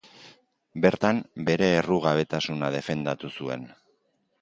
[0.85, 1.19] Bertan
[1.51, 3.73] bere errugabetasuna defendatu zuen.